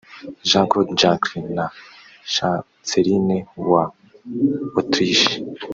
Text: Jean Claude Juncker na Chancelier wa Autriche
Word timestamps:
Jean 0.49 0.65
Claude 0.71 0.93
Juncker 0.99 1.43
na 1.57 1.65
Chancelier 2.33 3.45
wa 3.69 3.83
Autriche 4.79 5.31